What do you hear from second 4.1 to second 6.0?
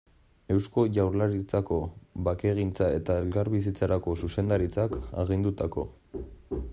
Zuzendaritzak agindutako.